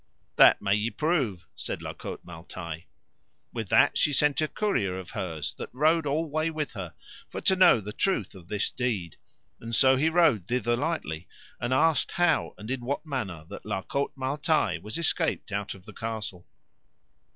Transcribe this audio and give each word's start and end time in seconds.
That 0.35 0.63
may 0.63 0.73
ye 0.73 0.89
prove, 0.89 1.45
said 1.55 1.83
La 1.83 1.93
Cote 1.93 2.25
Male 2.25 2.45
Taile. 2.45 2.85
With 3.53 3.69
that 3.69 3.99
she 3.99 4.11
sent 4.11 4.41
a 4.41 4.47
courier 4.47 4.97
of 4.97 5.11
hers, 5.11 5.53
that 5.59 5.69
rode 5.71 6.07
alway 6.07 6.49
with 6.49 6.71
her, 6.71 6.95
for 7.29 7.39
to 7.41 7.55
know 7.55 7.79
the 7.79 7.93
truth 7.93 8.33
of 8.33 8.47
this 8.47 8.71
deed; 8.71 9.17
and 9.59 9.75
so 9.75 9.97
he 9.97 10.09
rode 10.09 10.47
thither 10.47 10.75
lightly, 10.75 11.27
and 11.59 11.71
asked 11.71 12.13
how 12.13 12.55
and 12.57 12.71
in 12.71 12.83
what 12.83 13.05
manner 13.05 13.45
that 13.51 13.63
La 13.63 13.83
Cote 13.83 14.13
Male 14.17 14.39
Taile 14.39 14.81
was 14.81 14.97
escaped 14.97 15.51
out 15.51 15.75
of 15.75 15.85
the 15.85 15.93
castle. 15.93 16.47